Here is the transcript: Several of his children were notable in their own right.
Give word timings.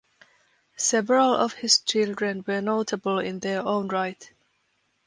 Several 0.77 1.35
of 1.35 1.53
his 1.53 1.77
children 1.81 2.43
were 2.47 2.59
notable 2.59 3.19
in 3.19 3.37
their 3.37 3.61
own 3.63 3.87
right. 3.89 4.33